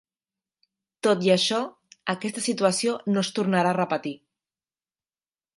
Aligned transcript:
Tot 1.07 1.21
i 1.27 1.29
això, 1.33 1.59
aquesta 2.15 2.45
situació 2.47 2.97
no 3.13 3.25
es 3.27 3.33
tornarà 3.39 3.75
a 3.75 3.79
repetir. 3.81 4.19